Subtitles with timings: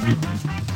[0.00, 0.69] Mm-hmm.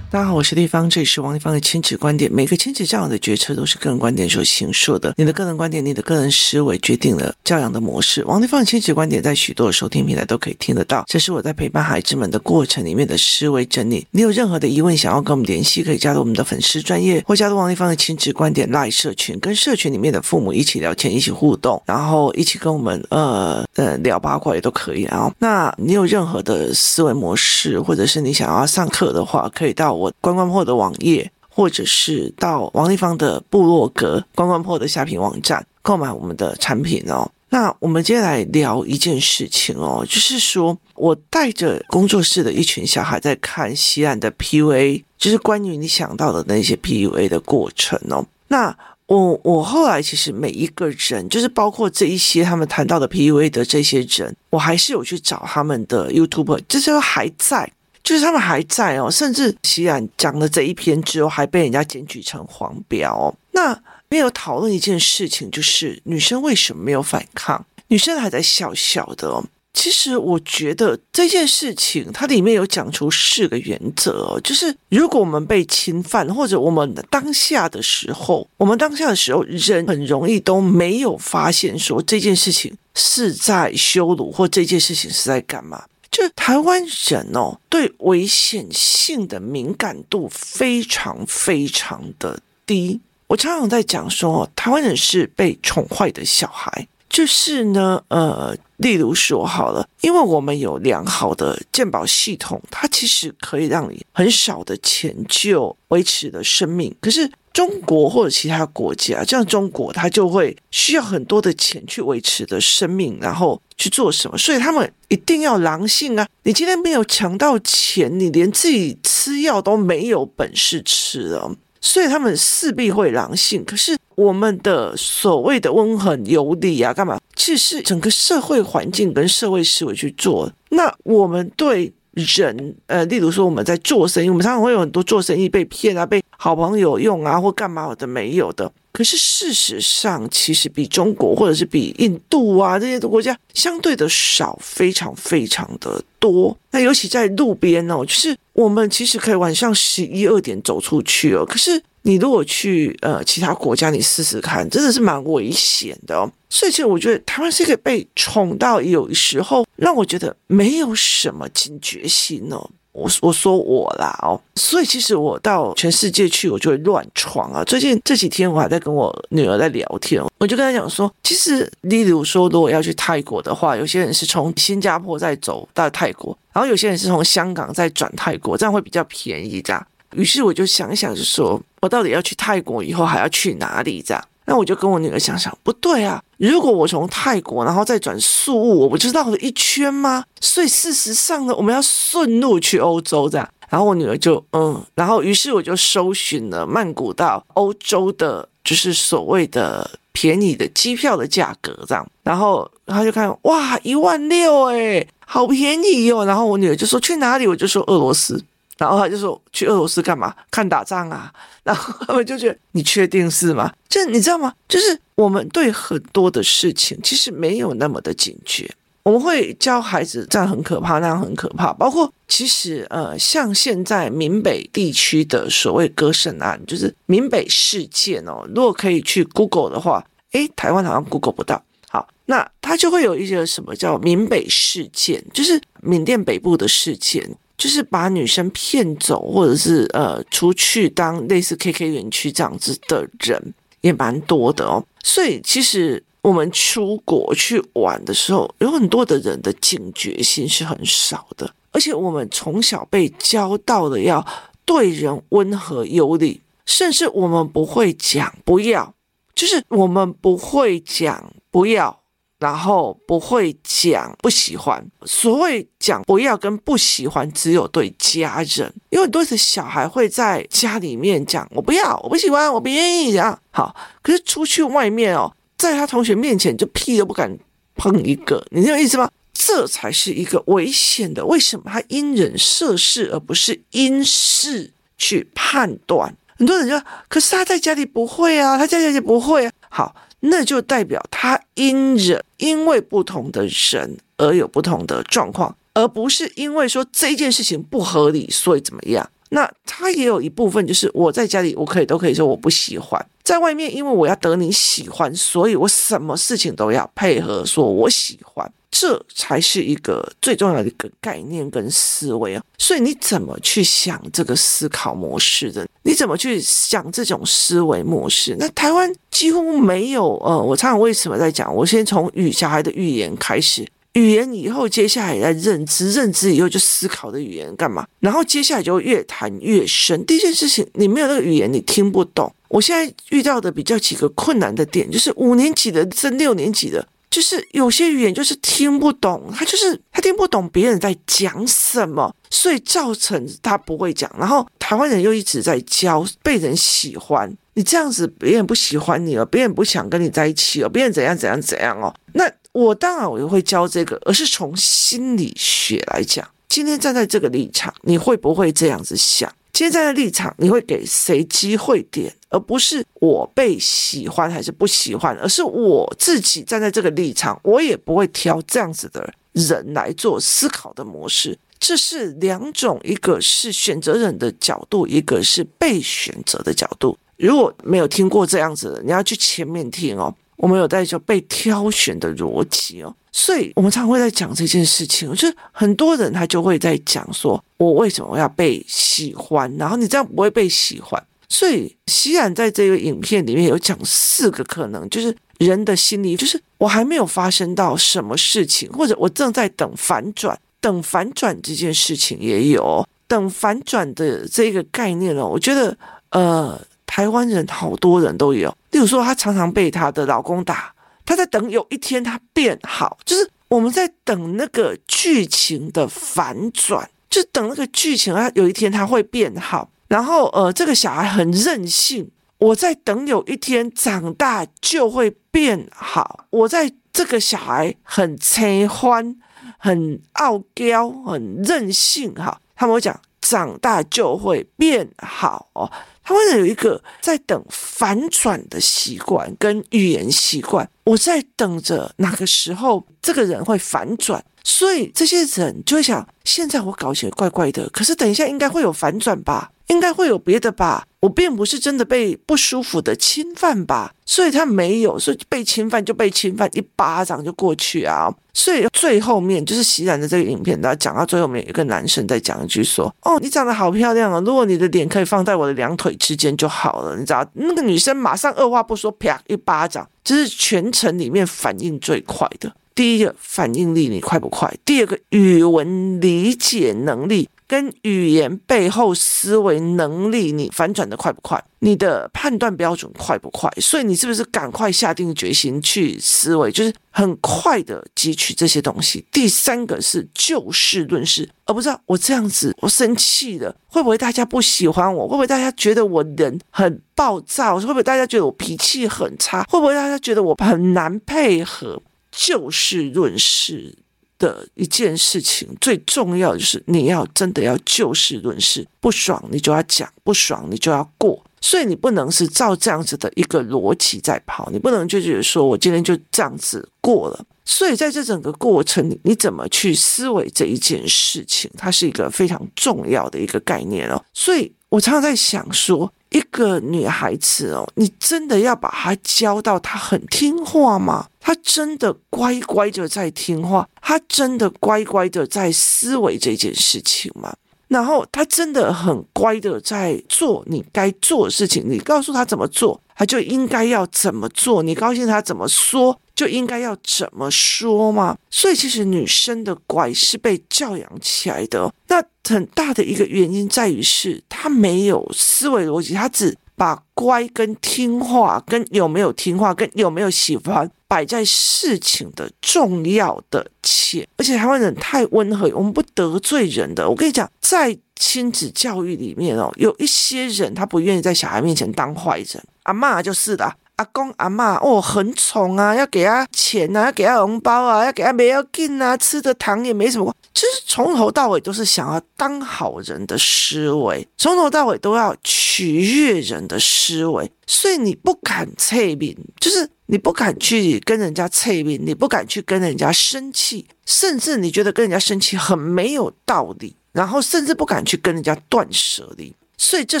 [0.10, 2.32] 大家好，我是丽芳，这里是王丽芳的亲子观点。
[2.32, 5.12] 每个亲子教养的决策都是个人观点所形塑的。
[5.18, 8.24] 你的个人观点，你的个人思维决定了教养的模式。
[8.24, 11.04] 王丽芳的亲子观点在许多的收听平台都可以听得到。
[11.06, 14.06] 这是我在陪伴孩子们的过程里面的思维整理。
[14.12, 25.04] 你有任何的疑问想要跟我们联系，可以加入我们的粉丝专业，或加入王丽芳的亲子观点 LINE 社群，跟社群里面的父母一起聊天，一起互动，然后一起跟我们呃呃聊八卦也都可以。
[25.04, 37.30] 啊，那你有任何的思维模式，或者是你想要上课的话，可以到我关关破的网页，或者是到王立芳的部落格、关关破的下品网站购买我们的产品哦。
[37.50, 48.24] 那我们接下来聊一件事情哦，就是说我带着工作室的一群小孩在看西岸的 PUA，就是关于你想到的那些 PUA 的过程哦。
[48.48, 48.76] 那
[49.06, 57.72] 我我后来其实每一个人，就是包括这一些他们谈到的 PUA 的这些人，我还是有去找他们的 YouTube，这些都还在。
[58.08, 63.36] 就是他们还在哦，甚至西安讲了这一篇之后，还被人家检举成黄标。
[63.52, 67.62] 那没有讨论一件事情，就是女生为什么没有反抗？
[67.88, 69.44] 女生还在笑笑的。
[69.74, 85.84] 其实我觉得这件事情，它里面有讲出四个原则，就是如果我们被侵犯，或者我们当下的时候，我们当下的时候，人很容易都没有发现说这件事情是在羞辱，或这件事情是在干嘛。
[86.18, 93.00] 就台湾人哦，对危险性的敏感度非常非常的低。
[93.28, 96.88] 我常常在讲说，台湾人是被宠坏的小孩。
[97.08, 106.94] 就是呢，呃，例如说好了，因为我们有良好的健保系统，它其实可以让你很少的钱就维持的生命。
[107.00, 114.36] 可是中国或者其他国家，像中国，它就会需要很多的钱去维持的生命，然后去做什么？
[114.36, 116.26] 所以他们一定要狼性啊！
[116.42, 121.50] 你今天没有抢到钱，你连自己吃药都没有本事吃了。
[121.80, 127.18] 所以他们势必会狼性，可是我们的所谓的温和有礼啊，干嘛？
[127.36, 130.52] 其实是整个社会环境跟社会思维去做。
[130.70, 138.70] 那我们对人，呃，例如说我们在做生意，我们常常会有很多做生意被骗啊，被好朋友用啊，或干嘛的没有的。
[138.92, 146.56] 可是事实上，其实比中国或者是比印度啊这些国家相对的少，非常非常的多。
[146.70, 151.44] 那尤其在路边哦，就是我们其实可以晚上十一二点走出去哦。
[151.44, 156.30] 可是你如果去呃其他国家，你试试看，真的是蛮危险的哦。
[156.50, 162.68] 所以其实我觉得台湾是一个被宠到有时候让我觉得没有什么警觉性哦。
[162.92, 167.62] 我我说我啦哦，所以其实我到全世界去，我就会乱闯啊。
[167.64, 179.86] 最近这几天我还在跟我女儿在聊天，我就跟她讲说，其实例如说，如果要去泰国的话，有些人是从新加坡再走到泰国，然后有些人是从香港再转泰国，这样会比较便宜这样。
[180.14, 184.24] 于是我就想想，就说我到底要去泰国以后还要去哪里这样。
[184.48, 186.22] 那我就跟我女儿想想，不对啊！
[186.38, 190.24] 如果我从泰国然后再转宿雾，我不就绕了一圈吗？
[190.40, 193.46] 所以事实上呢，我们要顺路去欧洲这样。
[193.68, 202.10] 然后我女儿就嗯，然后于是我就搜寻了曼谷到欧洲的，就是所谓的便宜的机票的价格这样。
[202.22, 206.24] 然后她就看哇，一万六诶，好便宜哦。
[206.24, 207.46] 然后我女儿就说去哪里？
[207.46, 208.42] 我就说俄罗斯。
[208.78, 210.34] 然后他就说去俄罗斯干嘛？
[210.50, 211.30] 看打仗啊！
[211.64, 213.70] 然后他们就觉得你确定是吗？
[213.88, 214.54] 就你知道吗？
[214.68, 218.70] 就是我们对很多的事情其实没有那么的警觉。
[219.02, 221.72] 我们会教孩子这样很可怕，那样很可怕。
[221.72, 228.46] 包括其实呃，像现在闽北地区的所谓割肾案，就是闽北事件哦。
[228.54, 231.62] 如果可以去 Google 的话，诶，台湾好像 Google 不到。
[231.88, 237.34] 好，那它就会有一些什么叫闽北事件，就是缅甸北部的事件。
[237.58, 244.82] 就是把女生骗走，或者是呃出去当类似 KK 园区这样子的人也蛮多的哦。
[245.02, 254.24] 所以其实我们出国去玩的时候，有很多的人的警觉性是很少的，而且我们从小被教到了要
[254.64, 258.94] 对人温和有礼，甚至我们不会讲不要，
[259.34, 262.00] 就是我们不会讲不要。
[262.38, 273.36] 然后不会讲不喜欢，所谓讲不要跟不喜欢，只有对家人，因为多的小孩会在家里面讲我不要，我不喜欢，我不愿意这样。
[273.50, 277.36] 好，可是出去外面哦，在他同学面前就屁都不敢
[277.74, 279.10] 碰一个，你这个意思吗？
[279.32, 281.26] 这才是一个危险的。
[281.26, 286.14] 为什么他因人设事，而不是因事去判断？
[286.36, 289.52] 很多人就说，可是他在家里不会啊，他在家里不会啊。
[289.68, 289.96] 好。
[290.20, 299.08] 那就代表他因人，因为不同的人而有不同的状况，而不是因为说这件事情不合理，所以怎么样？
[299.30, 312.42] 那他也有一部分就是我在家里我可以都可以说我不喜欢，在外面因为我要得你喜欢，所以我什么事情都要配合，说我喜欢，这才是一个最重要的一个概念跟思维啊。
[312.58, 315.66] 所以你怎么去想这个思考模式的？
[315.82, 318.36] 你怎么去想这种思维模式？
[318.38, 321.54] 那台湾几乎没有呃，我常常为什么在讲？
[321.54, 323.66] 我先从语小孩的语言开始。
[323.94, 327.84] 语言以后，接下来在认知，认知以后就思考的语言干嘛？
[327.98, 330.04] 然后接下来就越谈越深。
[330.04, 332.32] 第一件事情，你没有那个语言，你听不懂。
[332.48, 344.10] 我现在遇到的比较几个困难的点，就是五年级的升六年级的，就是有些语言就是听不懂，他就是他听不懂别人在讲什么，所以造成他不会讲。
[344.18, 352.30] 然后台湾人又一直在教被人喜欢，你这样子别人不喜欢你了，别人不想跟你在一起了，别人怎样怎样怎样哦，那。
[352.52, 356.26] 我当然我也会教这个，而是从心理学来讲。
[356.48, 359.32] 今天站在这个立场，你会不会这样子想？
[359.58, 371.36] 现在的立场，你会给谁机会点，而不是我被喜欢还是不喜欢，而是我自己站在这个立场，我也不会挑这样子的人来做思考的模式。
[371.58, 376.96] 这是两种，一个是选择人的角度，一个是被选择的角度。
[377.16, 380.14] 如果没有听过这样子的，你要去前面听哦。
[380.38, 385.12] 我们有在说被挑选的逻辑哦，所以我们常会在讲这件事情。
[385.14, 389.52] 就是很多人他就会在讲说，我为什么要被喜欢？
[389.56, 391.02] 然后你这样不会被喜欢。
[391.28, 405.26] 所以锡然在这个影片里面有讲四个可能，就是人的心理，就是我还没有发生到什么事情，或者我正在等反转，等反转这件事情也有等反转的这个概念哦。
[405.26, 405.76] 我觉得
[406.10, 406.60] 呃。
[406.90, 410.72] 台湾人好多人都有，例如说，她常常被她的老公打，
[411.04, 419.68] 她在等有一天她变好，就是我们在等那个剧情的反转，就等那个剧情啊，有一天他会变好。
[419.88, 422.08] 然后呃，这个小孩很任性，
[422.38, 426.26] 我在等有一天长大就会变好。
[426.30, 429.16] 我在这个小孩很贪欢、
[429.58, 432.96] 很傲娇、很任性哈，他们会讲
[433.28, 435.70] 长大就会变好哦。
[436.02, 449.50] 他会有一个在等反转的习惯跟语言习惯，我在等着哪个时候这个人会反转，所以这些人就会想：现在我搞起来怪怪的，可是等一下应该会有反转吧。
[449.68, 458.12] 应该会有别的吧，我并不是真的被不舒服的侵犯吧，所以他没有，所以被侵犯就被侵犯，一巴掌就过去啊。
[458.32, 472.52] 所以最后面就是锡然的这个影片，他讲到最后面，有一个男生在讲一句说：“哦，你长得好漂亮啊，如果你的脸可以放在我的两腿之间就好了。”你知道那个女生马上二话不说，啪一巴掌，这是全程里面反应最快的。
[472.78, 474.56] 第一个反应力你快不快？
[474.64, 477.28] 第二个语文理解能力。
[477.48, 481.42] 跟语言背后思维能力，你反转的快不快？
[481.60, 483.50] 你的判断标准快不快？
[483.58, 489.06] 所以你是不是赶快下定决心去思维，就是很快的汲取这些东西？
[489.10, 495.08] 第三个是就事论事，而不知道我这样子，我生气了，会不会大家不喜欢我？
[495.08, 497.58] 会不会大家觉得我人很暴躁？
[497.58, 499.42] 会不会大家觉得我脾气很差？
[499.44, 501.82] 会不会大家觉得我很难配合？
[502.10, 503.76] 就事论事。
[504.20, 517.24] 的一件事情，最重要就是你要真的要就事论事，不爽你就要讲，不爽你就要过，所以你不能是照这样子的一个逻辑在跑，你不能就觉得说我今天就这样子过了。
[517.44, 524.04] 所以在这整个过程里，你怎么去思维这一件事情，它是一个非常重要的一个概念哦。
[524.12, 525.94] 所以我常常在想说。
[526.10, 531.06] 一个女孩子哦，你真的要把她教到她很听话吗？
[531.20, 533.68] 她真的乖乖的在听话？
[533.82, 537.34] 她真的乖乖的在思维这件事情吗？
[537.68, 541.62] 然后她真的很乖的在做你该做的事情？
[541.66, 544.62] 你告诉她怎么做，她就应该要怎么做？
[544.62, 546.00] 你高兴她怎么说？
[546.18, 548.18] 就应该要怎么说吗？
[548.28, 551.72] 所以其实女生的乖是被教养起来的。
[551.86, 564.04] 那很大的一个原因在于是她没有思维逻辑，她只把乖跟听话、跟有没有听话、跟有没有喜欢摆在事情的重要的前。
[564.16, 566.90] 而且台湾人太温和，我们不得罪人的。
[566.90, 573.54] 我跟你讲，在亲子教育里面哦，有一些人他不愿意在小孩面前当坏人，阿嬷就是的。
[573.78, 580.12] 阿公阿嬷哦，很宠啊，要给他钱啊，要给他红包啊，要给他没要紧啊，吃的糖也没什么。
[580.34, 593.66] 其实从头到尾都是想要当好人的思维，从头到尾都要取悦人的思维，所以你不敢脆饼，就是你不敢去跟人家脆饼，你不敢去跟人家生气。
[593.86, 599.34] 甚至你觉得跟人家生气很没有道理，然后甚至不敢去跟人家断舍离。
[599.58, 600.00] 所以这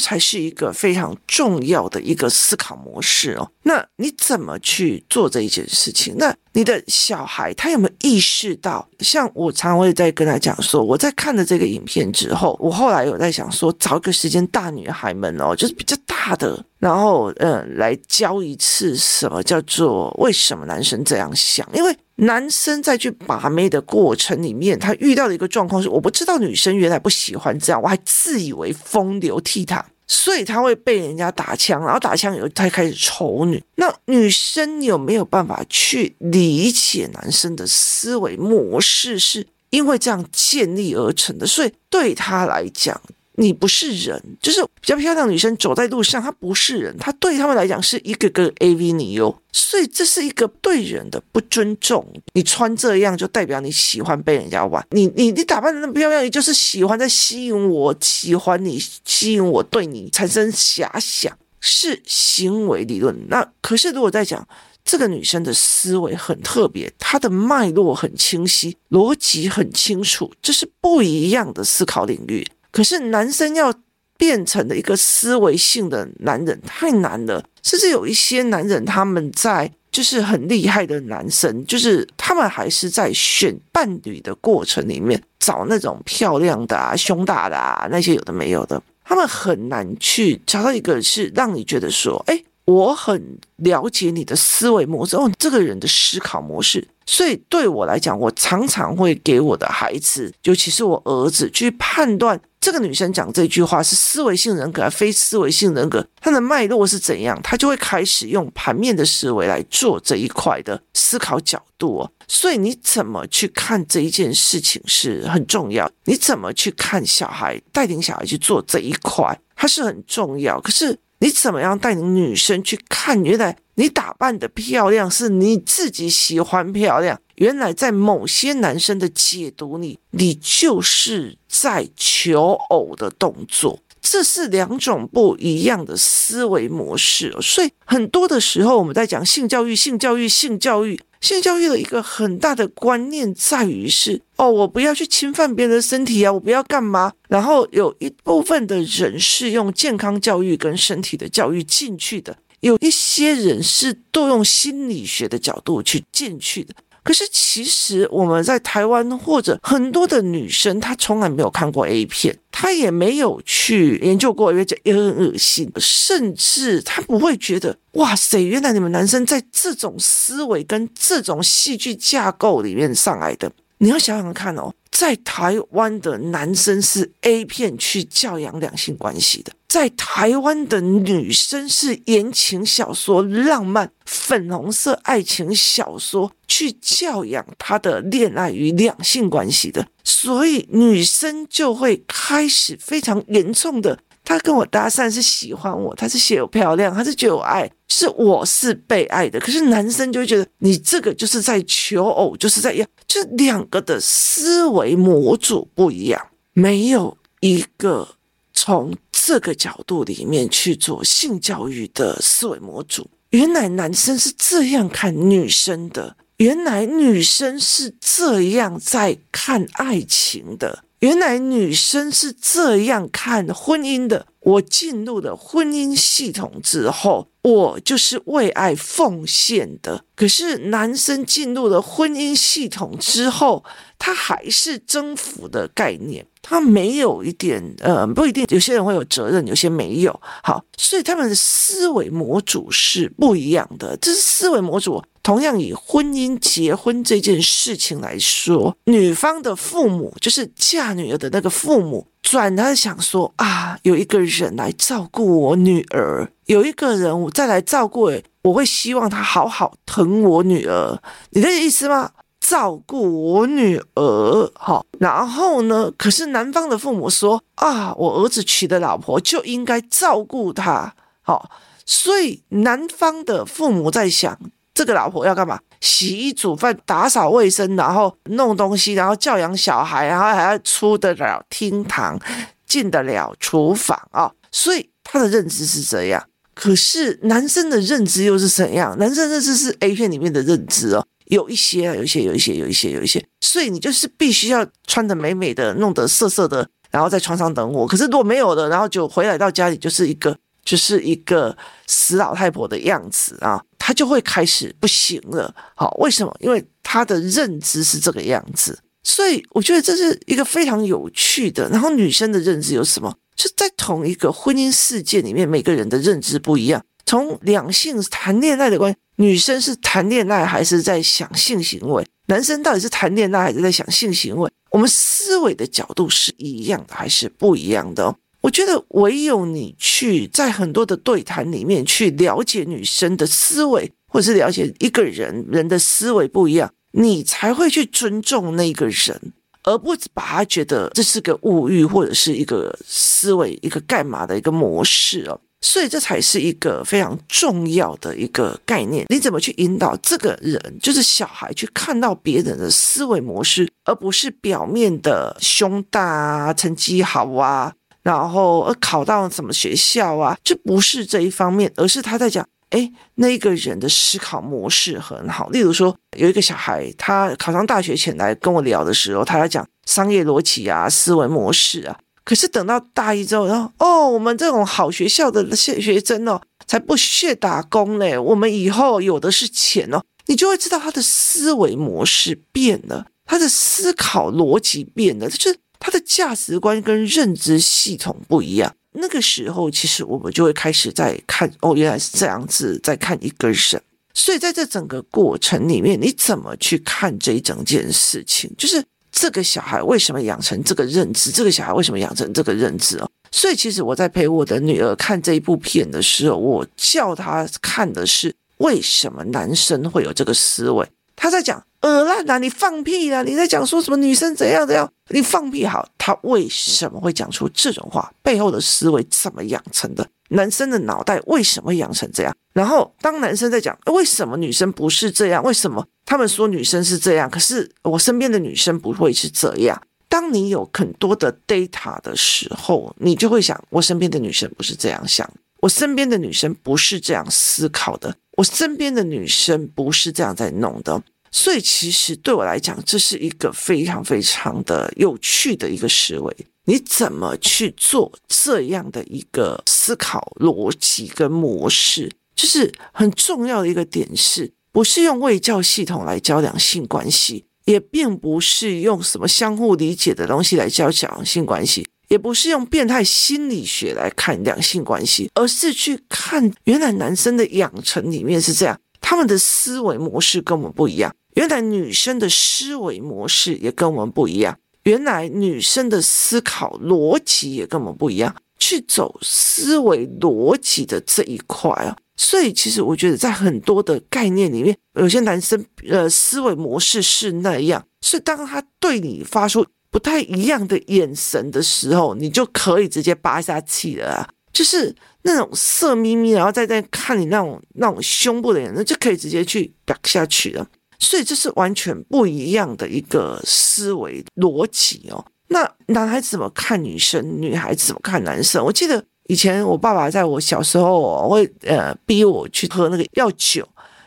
[0.00, 3.50] 才是一个非常重要的一个思考模式哦。
[3.64, 6.14] 那你怎么去做这一件事情？
[6.16, 8.88] 那你的小孩他有没有意识到？
[9.00, 15.94] 像我常会在跟他讲说，我在看了这个影片之后，我后来有在想说，找一个时间大女孩们哦，就是比较
[16.28, 21.96] 大的，然后嗯，来教一次什么叫做为什么男生这样想，因为。
[22.20, 33.62] 男生在去把妹的过程里面，他遇到的一个状况是，我不知道女生原来不喜欢这样，我还自以为风流倜傥，所以他会被人家打枪，然后打枪以后他开始丑女。
[33.76, 41.46] 那女生有没有办法去理解男生的思维模式是因为这样建立而成的？
[41.46, 43.00] 所以对他来讲。
[43.40, 52.04] 你不是人，就是比较漂亮的女生走在路上，她不是人，她对他们来讲是一个个 AV 女优，所以这是一个对人的不尊重。
[52.34, 63.16] 你穿这样就代表你喜欢被人家玩，你你你打扮的那么漂亮，你就是喜欢在吸引我，喜欢你，吸引我对你产生遐想，是行为理论。
[63.28, 64.46] 那可是如果在讲
[64.84, 72.44] 这个女生的思维很特别，她的脉络很清晰，逻辑很清楚，这是不一样的思考领域。
[72.70, 73.72] 可是男生要
[74.16, 96.86] 变成的一个思维性的男人太难了，甚至有一些男人他们在就是很厉害的男生，就是他们还是在选伴侣的过程里面找那种漂亮的啊、胸大的啊那些有的没有的，他们很难去找到一个是让你觉得说，哎，我很了解你的思维模式哦，这个人的思考模式。
[97.06, 112.12] 所以对我来讲，我常常会给我的孩子，尤其是我儿子，去判断这个女生讲这句话是思维性人格还是非思维性人格，她的脉络是怎样，他就会开始用盘面的思维来做这一块的思考角度哦。
[112.28, 120.60] 所以你怎么去看这一件事情是很重要，你怎么去看小孩，带领小孩去做这一块，它是很重要。
[120.60, 120.98] 可是。
[121.20, 123.24] 你怎么样带你女生去看？
[123.24, 127.20] 原来你打扮的漂亮是你自己喜欢漂亮。
[127.36, 133.80] 原来在某些男生的解读里，你就是在求偶的动作。
[134.00, 137.36] 这是两种不一样的思维模式。
[137.42, 140.98] 所以很多的时候，我们在讲性教育、性教育、性教育。
[141.20, 147.12] 性教育的一个很大的观念在于是哦，我不要去侵犯别人的身体啊，我不要干嘛。
[147.28, 156.74] 然后有一部分的人是用健康教育跟身体的教育进去的，有一些人是都用心理学的角度去进去的。
[157.08, 173.50] 可是其实我们在台湾或者很多的女生，她从来没有看过 A 片，她也没有去研究过，因为这也很恶心，甚至她不会觉得哇塞，原来你们男生在这种思维跟这种戏剧架构里面上来的。
[173.78, 194.00] 你要想想看哦，在台湾的男生是 A 片去教养两性关系的，在台湾的女生是言情小说、浪漫粉红色爱情小说去教养她的恋爱与两性关系的，所以女生就会开始非常严重的。
[194.28, 199.40] 他跟我搭讪是喜欢我，他是嫌我漂亮，他是觉得我爱，是我是被爱的。
[199.40, 208.06] 可是男生就会觉得你这个就是在求偶，就是在要，就两个的思维模组不一样，没有一个
[208.52, 213.08] 从这个角度里面去做性教育的思维模组。
[213.30, 220.84] 原来男生是这样看女生的，原来女生是这样在看爱情的。
[221.00, 224.26] 原来女生是这样看婚姻的。
[224.40, 230.04] 我进入了婚姻系统之后，我就是为爱奉献的。
[230.16, 233.62] 可是男生进入了婚姻系统之后，
[233.98, 238.46] 他还是征服的概念，他没有一点呃，不一定。
[238.48, 240.20] 有些人会有责任，有些没有。
[240.42, 243.94] 好，所以他们的思维模组是不一样的。
[243.98, 245.02] 这是思维模组。
[245.22, 260.98] 同样以婚姻结婚这件事情来说，女方的父母就是嫁女儿的那个父母，转来想说啊，有一个人来照顾我女儿，有一个人我再来照顾，我会希望他好好疼我女儿，
[261.32, 262.10] 你的意思吗？
[262.48, 265.92] 照顾我女儿，好，然后呢？
[265.98, 271.50] 可是男方的父母说啊，我儿子娶的老婆就应该照顾他，好，
[271.84, 274.38] 所以男方的父母在想。
[274.72, 275.58] 这个老婆要干嘛？
[275.82, 282.18] 洗衣、煮饭、打扫卫生，然后弄东西，然后教养小孩，然后还要出得了厅堂，
[282.66, 286.24] 进得了厨房啊、所以他的认知是这样。
[286.54, 288.96] 可是男生的认知又是怎样？
[288.98, 291.04] 男生认知是 A 片里面的认知哦。
[291.28, 297.86] 有一些啊，有一些，有一些，有一些，有一些，所以你就是必须要穿的美美的，弄得色色的，然后在床上等我。
[297.86, 301.56] 可是如果没有的，然后就回来到家里就是一个就是一个
[301.86, 305.54] 死老太婆的样子啊，他就会开始不行了。
[305.74, 306.34] 好，为什么？
[306.40, 311.68] 因为他的认知是这个样子，所以我觉得这是一个非常有趣的。
[311.68, 313.14] 然后女生的认知有什么？
[313.36, 316.82] 就在同一个婚姻世界里面，每个人的认知不一样。
[317.08, 322.06] 从两性谈恋爱的关系，女生是谈恋爱还是在想性行为？
[322.26, 324.50] 男生到底是谈恋爱还是在想性行为？
[324.70, 328.14] 我们思维的角度是一样的还是不一样的？
[328.42, 345.40] 我觉得唯有你去在很多的对谈里面去了解女生的思维，或是了解一个人人的思维不一样，你才会去尊重那个人，而不把他觉得这是个物欲或者是一个思维一个干嘛的一个模式哦。
[345.60, 349.04] 所以这才是一个非常重要的一个概念。
[349.08, 357.72] 你怎么去引导这个人，就是小孩去看到别人的思维模式，而不是表面的胸大啊、成绩好啊，
[358.02, 365.48] 然后考到什么学校啊，这不是这一方面，而是他在讲，哎，那个人的思考模式很好。
[365.48, 371.98] 例如说，有一个小孩，他考上大学前来跟我聊的时候，他在讲商业逻辑啊、思维模式啊。
[372.28, 378.18] 可是等到大一之后，然后哦，我们这种好学校的学学生哦，才不屑打工嘞。
[378.18, 388.74] 我们以后有的是钱哦，你就会知道他的思维模式变了，他的思考逻辑变了，就是他的价值观跟认知系统不一样。
[388.92, 393.82] 那个时候，其实我们就会开始在看哦，原来是这样子，在看一个人。
[394.12, 398.84] 所以在这整个过程里面，你怎么去看这一整件事情，就是。
[399.20, 401.32] 这个小孩为什么养成这个认知？
[401.32, 403.10] 这个小孩为什么养成这个认知哦？
[403.32, 410.88] 所以其实我在陪我的女儿看这一部片的时候，我叫她看的是为什么男生会有这个思维。
[411.20, 413.22] 他在讲呃烂呐，你放屁啊！
[413.22, 414.90] 你在讲说什么女生怎样怎样？
[415.08, 415.86] 你放屁好！
[415.98, 418.10] 他为什么会讲出这种话？
[418.22, 420.08] 背后的思维怎么养成的？
[420.30, 422.34] 男生的脑袋为什么养成这样？
[422.52, 425.42] 然后当男生在讲为什么女生不是这样？
[425.42, 427.28] 为什么他们说女生是这样？
[427.28, 429.80] 可是我身边的女生不会是这样。
[430.08, 435.28] 当你有很多的 data 的时候，你就会想：我身边的女生不是这样想，
[435.60, 441.02] 我身边的女生不是这样思考的，我身边的女生不是这样在弄的。
[441.30, 446.36] 所以其实对我来讲，这是一个非常非常的有趣的一个思维。
[446.64, 452.10] 你怎么去做这样的一个思考逻辑跟模式？
[452.36, 474.58] 就是很重要的一个点是，不是用卫教系统来教两性关系，也并不是用什么相互理解的东西来教两性关系，也不是用变态心理学来看两性关系，而是去看原来男生的养成里面是这样，他们的思维模式跟我们不一样；原来女生的思维模式也跟我们不一样。
[474.84, 500.66] 原来女生的思考逻辑也跟我们不一样，去走思维逻辑的这一块啊，所以其实我觉得在很多的概念里面，有些男生呃思维模式是那样，是当他对你发出不太一样的眼神的时候，你就可以直接扒下去了，就是那种色眯眯，然后再再看你那种那种胸部的眼神，就可以直接去扒下去了。
[500.98, 505.24] 所以这是完全不一样的一个思维逻辑哦。
[505.48, 508.62] 那男孩子怎么看女生，女孩子怎么看男生？
[508.64, 513.66] 我记得以前我爸爸在我小时候会呃逼我去喝那个药酒，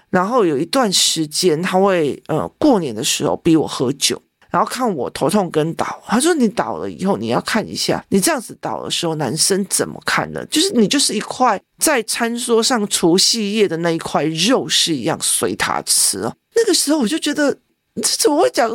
[0.10, 6.04] 然后有一段时间他会呃过年的时候逼我喝酒，然后看我头痛跟倒。
[6.06, 10.46] 他说你倒了以后你要看一下，你这样子倒的时候男生怎么看呢？
[10.48, 16.36] 就是你就是一块在餐桌上除夕夜的那一块肉是一样随他吃哦。
[16.54, 17.52] 那个时候我就觉得，
[17.96, 18.70] 这怎么会讲？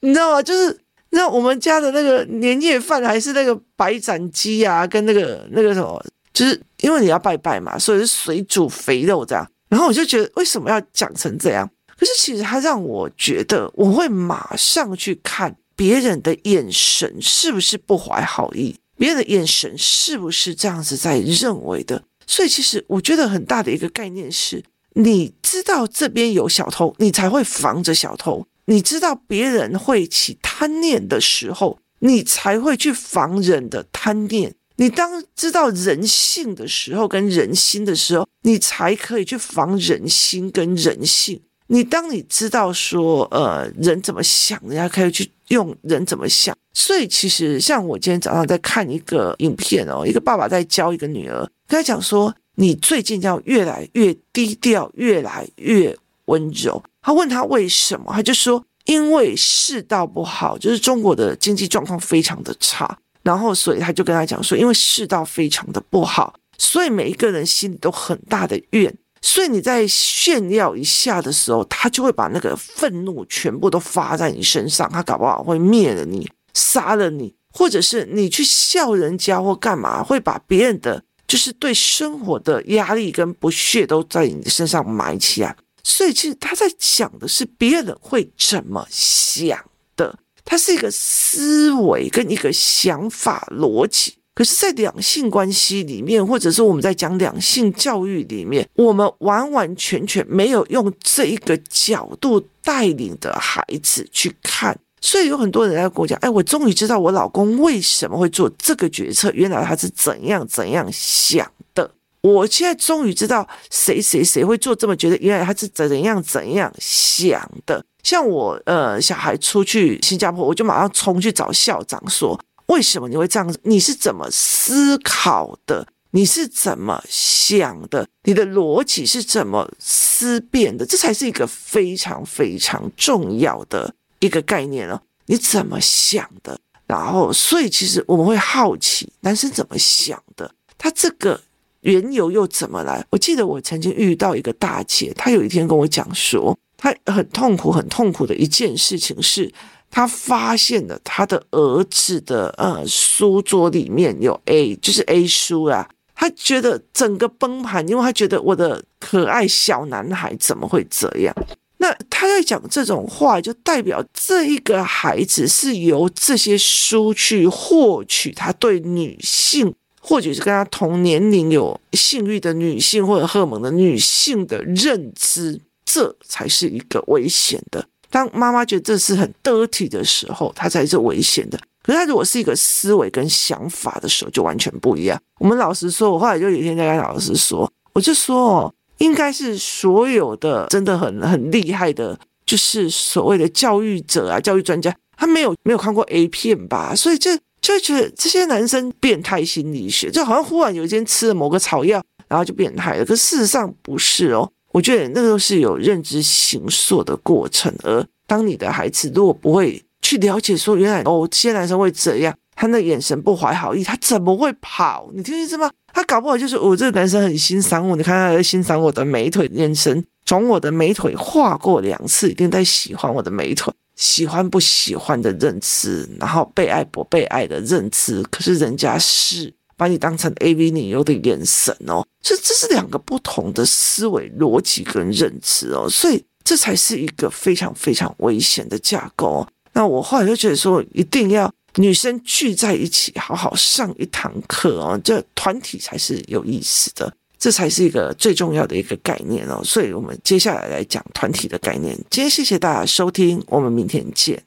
[0.00, 0.40] 你知道吗？
[0.40, 0.78] 就是
[1.10, 6.00] 那我们家的那个年夜饭还是那个白斩鸡啊，跟那个那个什么，
[6.32, 9.44] 就是因为你要拜拜嘛，所以是水煮肥肉这样。
[9.68, 11.68] 然后我就觉得为什么要讲成这样？
[11.98, 22.04] 可是其实它让我觉得，我会马上去看别人的眼神是不是不怀好意，别人的眼神是不是这样子在认为的。
[22.26, 24.64] 所以其实我觉得很大的一个概念是。
[24.94, 28.44] 你知道这边有小偷，你才会防着小偷。
[28.64, 34.56] 你知道别人会起贪念的时候，你才会去防人的贪念。
[34.76, 41.40] 你当知道人性的时候，跟人心的时候，你才可以去防人心跟人性。
[41.68, 46.54] 你当你知道说，呃，人怎么想，人家可以去用人怎么想。
[46.74, 52.34] 所以其实像我今天早上在看一个影片哦，一个爸爸在教一个女儿，跟他讲说。
[52.60, 56.82] 你最近要越来越低调，越来越温柔。
[57.00, 68.92] 他问他为什么，他就说因为世道不好，就是中国的经济状况非常的差，然后所以他就跟他讲说，因为世道非常的不好，所以每一个人心里都很大的怨。
[69.20, 85.56] 所以你在炫耀一下的时候，他就会把那个愤怒全部都发在你身上，他搞不好会灭了你，杀了你，或者是你去笑人家或干嘛，会把别人的就是对生活的压力跟不屑都在你身上埋起来。
[85.82, 89.58] 所以其实他在讲的是别人会怎么想
[89.96, 94.14] 的，他是一个思维跟一个想法逻辑。
[94.38, 111.90] 可是，在两性关系里面，或者是我们在讲两性教育里面，我们完完全全没有用这一个角度带领的孩子去看，所以有很多人在跟我讲：“哎，我终于知道我老公为什么会做这个决策，原来他是怎样怎样想的。
[112.20, 117.84] 我现在终于知道谁谁谁会做这么决策，原来他是怎样怎样想的。
[118.04, 123.54] 像我呃，小孩出去新加坡，我就马上冲去找校长说。”为什么你会这样？
[123.64, 125.86] 你是怎么思考的？
[126.12, 128.08] 你是怎么想的？
[128.24, 130.86] 你的逻辑是怎么思辨的？
[130.86, 135.00] 这才是一个非常非常重要的一个概念哦。
[135.26, 136.58] 你怎么想的？
[136.86, 141.38] 然后，所以其实我们会好奇男生怎么想的，他这个
[141.80, 143.04] 缘由又怎么来？
[143.10, 149.52] 我记得我曾经遇到一个大姐，她有一天跟我讲说，她很痛苦、很痛苦的一件事情是。
[149.90, 155.88] 他发现了他的儿子的呃书桌里面有 A，就是 A 书啊。
[156.14, 161.32] 他觉得整个崩盘，因为他觉得我的可爱小男孩怎么会这样？
[161.76, 177.86] 那他在讲这种话，就代表这一个孩子是由这些书去获取他对女性，或者是跟他同年龄有性欲的女性或者荷尔蒙的女性的认知，这才是一个危险的。
[178.10, 181.58] 当妈妈觉得这是很得体的时候，他才是危险的。
[181.82, 185.20] 可是他如果是一个思维跟想法的时候，就完全不一样。
[185.38, 196.94] 我们老实说，我后来就有一天在跟老师说，我就说哦，应该是所有的真的很很厉害的，就是所谓的教育者啊、教育专家，他没有没有看过 A 片吧？
[196.94, 203.04] 所以就就觉得这些男生变态心理学，就好像忽然有一天吃了某个草药，然后就变态了。
[203.04, 204.50] 可事实上不是哦。
[204.78, 215.10] 我觉得那个都是有认知形塑的过程，而当你的孩子如果不会去了解说，原来哦，这些男生会这样，他那眼神不怀好意，他怎么会跑？
[215.12, 215.68] 你听意思吗？
[215.92, 229.52] 他搞不好就是我、哦、这个男生很欣赏我，你看他在欣赏我的美腿，眼神从我的美腿划过两次，一定在喜欢我的美腿，喜欢不喜欢的认知，然后被爱不被爱的认知，可是人家是。
[229.78, 239.48] 把你当成 AV 女优的眼神哦，这这是两个不同的思维逻辑跟认知哦，所以这才是一个非常非常危险的架构哦。
[239.72, 249.60] 那我后来就觉得说，一定要女生聚在一起，好好上一堂课哦，这团体才是有意思的，这才是一个最重要的一个概念哦。
[249.62, 251.96] 所以我们接下来来讲团体的概念。
[252.10, 254.42] 今天谢谢大家收听，我们明天见。